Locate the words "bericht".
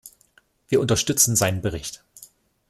1.61-2.03